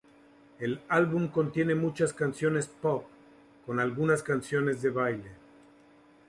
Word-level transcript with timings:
El 0.57 0.81
álbum 0.89 1.27
contiene 1.27 1.75
muchas 1.75 2.11
canciones 2.11 2.65
pop 2.67 3.05
con 3.67 3.79
algunas 3.79 4.23
canciones 4.23 4.81
de 4.81 4.89
baile. 4.89 5.29